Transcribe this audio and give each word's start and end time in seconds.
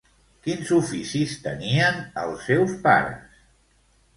Quins 0.45 0.69
oficis 0.77 1.35
tenien 1.43 1.99
els 2.23 2.43
seus 2.51 2.75
pares? 2.87 3.37